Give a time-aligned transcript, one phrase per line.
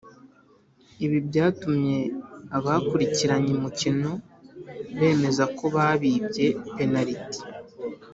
[1.05, 1.97] ibi byatumye
[2.57, 4.11] abakurikiranye umukino
[4.99, 7.39] bemeza ko babibye penaliti